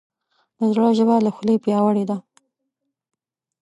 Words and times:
د 0.57 0.59
زړه 0.73 0.89
ژبه 0.97 1.15
له 1.25 1.31
خولې 1.35 1.55
پیاوړې 1.63 2.03
ده. 2.09 2.17